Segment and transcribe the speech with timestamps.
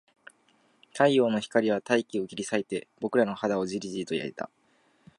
[0.95, 4.49] 太陽の光は大気を切り裂いて、僕らの肌をじりじりと焼いた